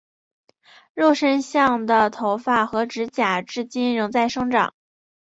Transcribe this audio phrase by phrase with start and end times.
[0.95, 4.73] 肉身像的头发和指甲至今仍在生长。